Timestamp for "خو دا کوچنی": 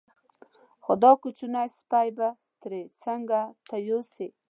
0.83-1.67